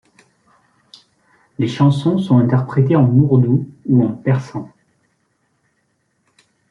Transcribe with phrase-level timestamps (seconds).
[1.59, 4.67] Les chansons sont interprétées en ourdou ou en persan.